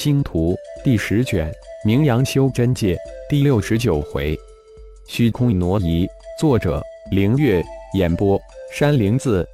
[0.00, 1.52] 星图第十卷，
[1.84, 2.96] 名扬修真界
[3.28, 4.38] 第六十九回，
[5.08, 6.06] 虚空挪移。
[6.38, 6.80] 作者：
[7.10, 7.60] 凌月。
[7.94, 8.40] 演播：
[8.72, 9.44] 山灵子。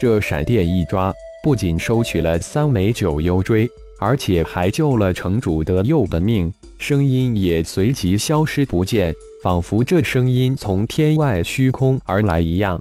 [0.00, 3.68] 这闪电一抓，不仅收取了三枚九幽锥，
[3.98, 6.54] 而且还救了城主的佑的命。
[6.78, 9.12] 声音也随即消失不见，
[9.42, 12.80] 仿佛这声音从天外虚空而来一样。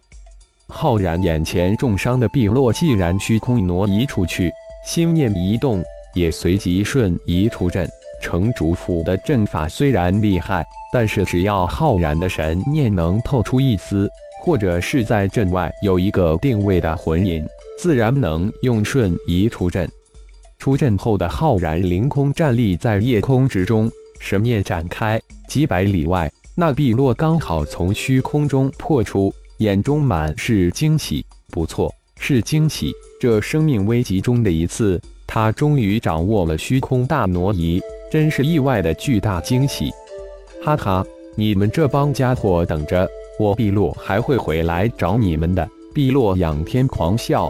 [0.68, 4.52] 浩然眼前重伤的碧落，既然虚空挪移出去，
[4.86, 5.84] 心念一动。
[6.14, 7.88] 也随即瞬移出阵。
[8.22, 10.64] 城主府的阵法虽然厉害，
[10.94, 14.08] 但是只要浩然的神念能透出一丝，
[14.44, 17.44] 或者是在阵外有一个定位的魂引，
[17.80, 19.90] 自然能用瞬移出阵。
[20.60, 31.26] 出阵后的浩然凌空站立在夜空之中，神念展开，几百里外，那碧落刚好从虚空中破出，眼中满是惊喜。
[31.50, 32.94] 不错，是惊喜。
[33.20, 35.02] 这生命危急中的一次。
[35.34, 37.82] 他终于掌握了虚空大挪移，
[38.12, 39.90] 真是意外的巨大惊喜！
[40.62, 45.66] 哈哈，你们这帮家伙等着，我碧落还会回来找你们的！
[45.94, 47.50] 碧落仰天狂笑。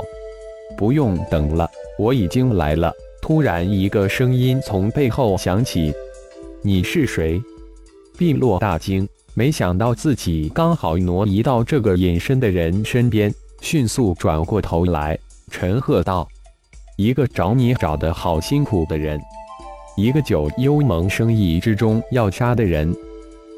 [0.78, 2.94] 不用等了，我已经来了。
[3.20, 5.92] 突然，一个声音从背后响起
[6.62, 7.42] ：“你是谁？”
[8.16, 15.18] 碧落大惊，没想到自己刚好挪移到这个隐身的人身边，迅速转过头来，
[15.50, 16.28] 陈赫道。
[17.02, 19.20] 一个找你找的好辛苦的人，
[19.98, 22.96] 一个九幽盟生意之中要杀的人，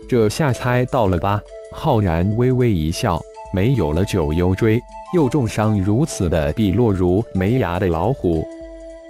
[0.07, 1.41] 这下猜到了吧？
[1.73, 3.21] 浩然微微一笑，
[3.53, 4.79] 没有了九幽锥，
[5.13, 8.47] 又重伤如此的碧落如没牙的老虎。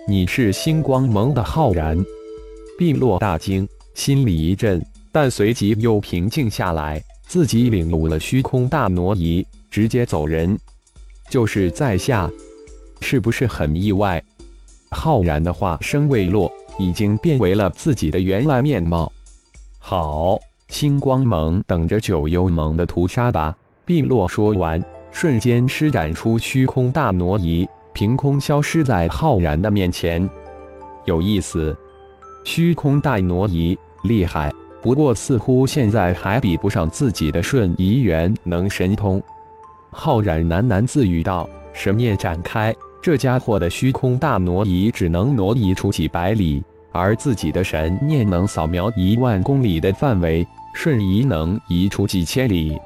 [0.07, 1.95] 你是星光盟的浩然？
[2.75, 10.57] 碧落大惊，心里一震，但随即又平静下来，自己领悟了虚空大挪移，直接走人。
[11.29, 12.27] 就是在下。
[13.03, 14.23] 是不是很意外？
[14.89, 19.11] 浩然的话声未落，已经变为了自己的原来面貌。
[19.77, 23.55] 好，星光盟等着九幽盟的屠杀吧！
[23.85, 24.81] 碧落说完，
[25.11, 30.27] 瞬间施展出虚空大挪移，凭空消失在浩然的面前。
[31.03, 31.75] 有意思，
[32.45, 39.21] 虚空大挪移厉害，不过似乎现在还比不上自己的瞬移元能神通。
[39.91, 52.79] 浩然喃喃自语道：“神念展开。”这家伙的虚空大挪移只能挪移出几百里，而自己的神念能扫描一万公里的范围，瞬移能移出几千里。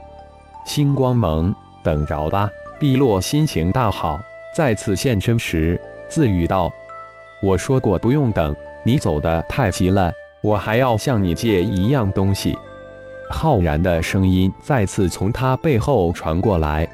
[0.65, 2.49] 星光盟，等着吧！
[2.79, 4.19] 碧落心情大好，
[4.55, 5.79] 再次现身时
[6.09, 6.71] 自语道
[7.43, 10.11] ：“我说过不用等，你走的太急了，
[10.41, 12.57] 我还要向你借一样东西。”
[13.29, 16.89] 浩然的声音再次从他背后传过来：“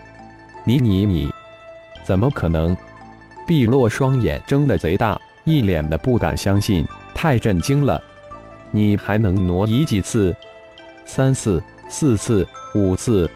[0.67, 1.31] 你你你，
[2.03, 2.75] 怎么可能？”
[3.45, 8.01] 碧落双眼睁得贼大，一脸的不敢相信，太震惊了！
[8.71, 10.35] 你还能挪移几次？
[11.05, 13.29] 三次、四次、五次？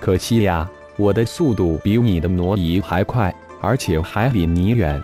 [0.00, 5.02] 可惜呀，我的速度比你的挪移还快，而且还比你远。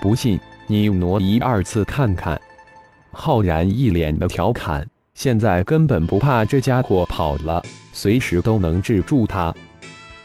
[0.00, 2.40] 不信，你挪移二次看看。
[3.12, 9.54] 浩然一脸的调侃，现在根本不怕这家伙跑了，随时都能制住他。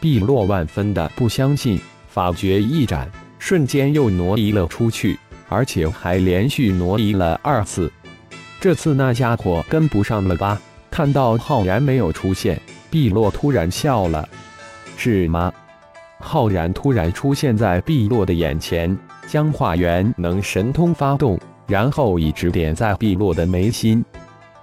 [0.00, 3.10] 碧落万分的不相信，法诀一展。
[3.46, 5.16] 瞬间又挪移了出去，
[5.48, 7.88] 而且还连续挪移了二次。
[8.58, 10.60] 这次那家伙跟不上了吧？
[10.90, 14.28] 看到浩然没有出现，碧落突然笑了
[14.98, 15.52] ：“是吗？”
[16.18, 18.98] 浩然突然出现在碧落的眼前，
[19.28, 24.04] 将化元能神通发动，然后一直点在碧落的眉心。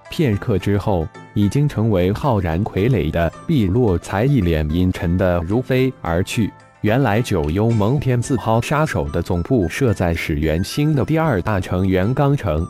[0.09, 6.51] 片刻之后，已经成为浩然傀儡的碧落才一脸阴沉的如飞而去。
[6.83, 12.67] 原来九幽盟天字号杀手的总部设在始元星的第二大城元刚城。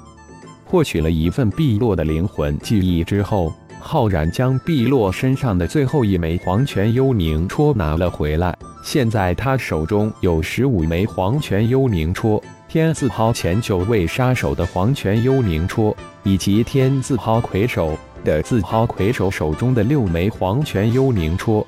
[0.63, 8.55] 获取了一份碧落的灵魂记忆之后，浩然将碧落身上的最后一枚黄泉幽冥戳拿了回来。
[8.83, 21.65] 现在他手中有十五枚黄泉幽冥戳，天字号前九位杀手的黄泉幽冥戳，以及天字号魁首的字号魁首手中的六枚黄泉幽冥戳。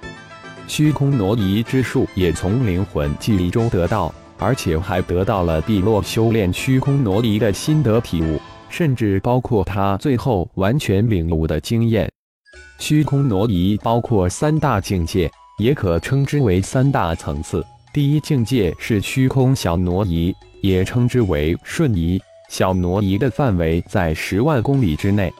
[0.68, 8.40] 虚空挪移之术也从灵魂记忆中得到，而且还得到了碧落修炼虚空挪移的心得体悟，
[8.70, 12.12] 甚至包括他最后完全领悟的经验。
[12.80, 17.64] 虚空挪移包括三大境界，也可称之为三大层次。
[17.94, 22.20] 第一境界是虚空小挪移，也称之为瞬移，
[22.50, 25.32] 小挪移的范围在十万公里之内。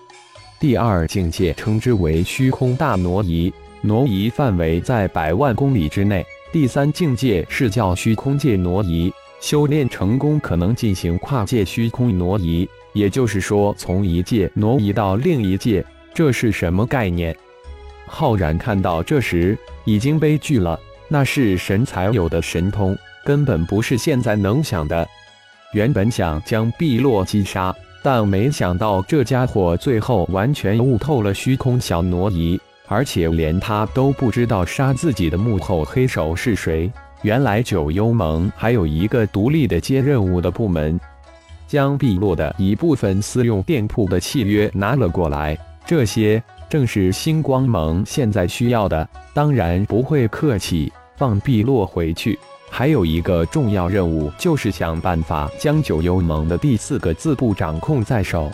[0.60, 3.52] 第二境界称之为虚空大挪移。
[3.86, 6.26] 挪移范围在百万公里之内。
[6.52, 17.36] 第三境界是叫虚空界挪移，修炼成功可能进行跨界虚空挪移，也就是说从一界挪移到另一界，这是什么概念？
[18.08, 20.80] 浩然看到这时已经悲剧了，
[21.10, 25.06] 那是神才有的神通，根本不是现在能想的。
[25.74, 36.92] 原本想将碧落击杀，但没想到这家伙最后完全悟透了虚空小挪移，而且连他都不知道杀自己的幕后黑手是谁。
[37.22, 41.00] 原来九幽盟还有一个独立的接任务的部门，
[41.68, 52.38] 将碧落的一部分私用店铺的契约拿了过来，这些正是星光盟现在需要的，当然不会客气，放碧落回去。
[52.70, 58.52] 还有一个重要任务，就是想办法将九幽盟的第四个字部掌控在手。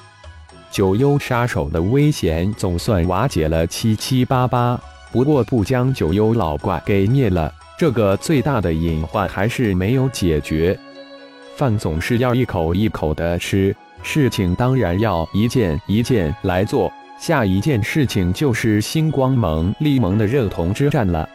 [0.72, 4.80] 九幽杀手的危险总算瓦解了七七八八，
[5.12, 7.54] 不过不将九幽老怪给灭了。
[7.78, 10.78] 这个最大的隐患还是没有解决。
[11.58, 16.90] 饭总是要一口一口的吃，事情当然要一件一件来做。
[17.20, 21.28] 下一件事情就是星光盟立盟的认同之战了。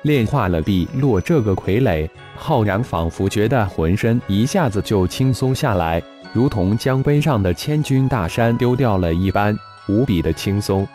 [0.00, 9.56] 炼化了碧落这个傀儡，浩然仿佛觉得浑身一下子就轻松下来，如同将背上的千钧大山丢掉了一般，
[9.88, 10.86] 无比的轻松。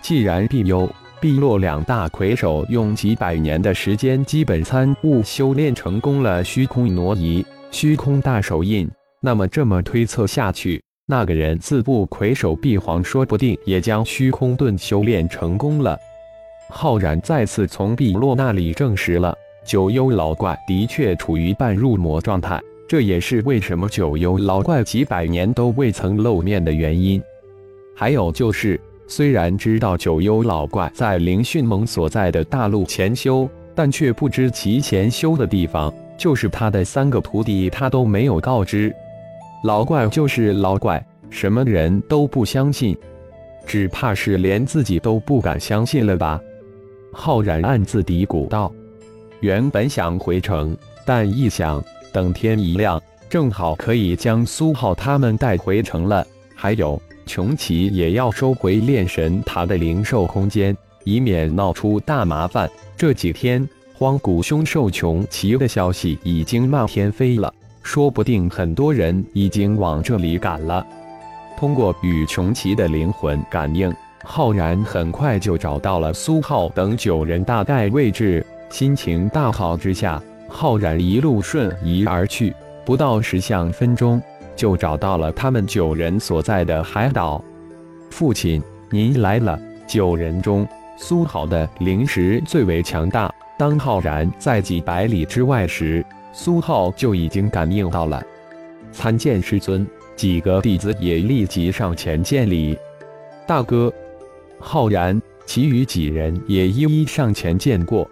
[0.00, 0.88] 既然碧幽。
[1.18, 8.88] 碧落两大魁首用几百年的时间，基本参悟修炼成功了虚空挪移、虚空大手印。
[9.22, 15.98] 那么这么推测下去，那个人自部魁首碧皇说不定也将虚空盾修炼成功了。
[16.68, 19.34] 浩然再次从碧落那里证实了
[19.64, 27.22] 九幽老怪的确处于半入魔状态，这也是为什么九幽老怪几百年都未曾露面的原因。
[27.94, 28.80] 还有就是。
[29.08, 35.94] 虽然知道九幽老怪在灵训盟所在的大陆潜修，但却不知其潜修的地方。
[36.18, 38.92] 就是他的三个徒弟，他都没有告知。
[39.62, 41.00] 老怪就是老怪，
[41.30, 42.98] 什么人都不相信，
[43.64, 46.40] 只怕是连自己都不敢相信了吧？
[47.12, 48.72] 浩然暗自嘀咕道
[49.38, 51.80] ：“原本想回城，但一想，
[52.16, 52.98] 等天一亮，
[53.28, 56.26] 正好可以将苏浩他们带回城了。
[56.54, 62.70] 还有……”穷奇也要收回炼神塔的灵兽空间，以免闹出大麻烦。
[62.96, 67.52] 这几天荒古凶兽穷奇的消息已经漫天飞了，
[67.82, 70.86] 说不定很多人已经往这里赶了。
[71.58, 73.92] 通过与穷奇的灵魂感应，
[74.22, 78.46] 浩然很快就找到了苏浩等九人大概位置。
[78.70, 80.22] 心情大好之下，
[80.58, 82.50] 浩然一路瞬移而去，
[82.82, 84.22] 不到十项分钟。
[84.56, 87.44] 就找到了他们九人所在的海岛。
[88.08, 89.60] 父亲，您来了。
[89.86, 90.66] 九人中，
[90.96, 93.30] 苏浩的灵石最为强大。
[93.58, 98.24] 当浩然在几百里之外时，苏浩就已经感应到了。
[98.90, 99.86] 参见师尊。
[100.16, 102.78] 几个弟子也立即上前见礼。
[103.46, 103.92] 大哥，
[104.58, 108.10] 浩然，其余几人也一一上前见过。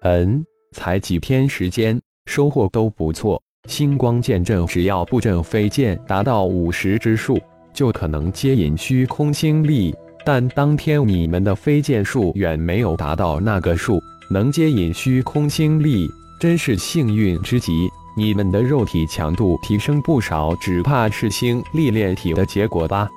[0.00, 3.40] 嗯，才几天时间，收获都不错。
[3.68, 7.38] 星光剑阵，只要布阵飞剑达到五十之数，
[7.74, 9.94] 就可能接引虚空星力。
[10.24, 14.00] 但当天你们的飞剑数远没有达到那个数，
[14.30, 16.08] 能接引虚空星力，
[16.40, 17.88] 真是幸运之极。
[18.16, 23.08] 你们的肉体强度提升不少，只怕是星历练体的结果吧？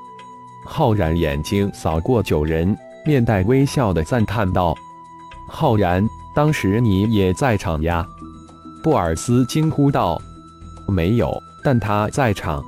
[0.65, 4.75] 浩然眼睛扫过九人，面带微笑的赞叹道
[5.49, 8.07] ：“浩然，当时你也在场呀？”
[8.83, 10.21] 布尔斯惊呼道。
[10.87, 11.31] 没有，
[11.63, 12.63] 但他在场。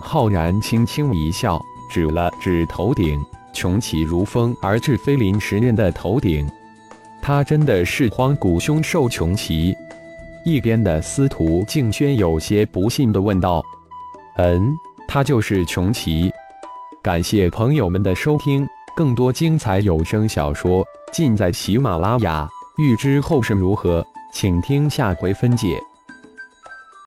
[0.00, 3.22] 浩然轻轻一笑，指了指头顶，
[3.52, 6.48] 穷奇如风而至飞临十人的头顶。
[7.20, 9.74] 他真的是荒古凶兽穷奇？
[10.44, 13.62] 一边的司徒静轩有些不信的问道
[14.38, 14.74] ：“嗯，
[15.06, 16.32] 他就是穷奇。”
[17.02, 22.48] 感谢朋友们的收听，更多精彩有声小说尽在喜马拉雅。
[22.78, 25.78] 欲知后事如何，请听下回分解。